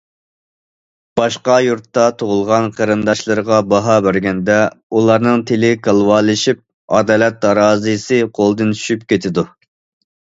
باشقا 1.19 1.57
يۇرتتا 1.63 2.05
تۇغۇلغان 2.21 2.65
قېرىنداشلىرىغا 2.79 3.59
باھا 3.73 3.97
بەرگەندە، 4.07 4.57
ئۇلارنىڭ 4.97 5.45
تىلى 5.51 5.71
كالۋالىشىپ، 5.89 6.65
ئادالەت 6.97 7.39
تارازىسى 7.45 8.21
قولىدىن 8.41 8.77
چۈشۈپ 8.81 9.07
كېتىدۇ. 9.15 9.49